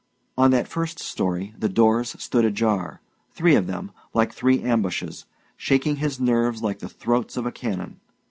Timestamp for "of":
3.53-3.67, 7.37-7.45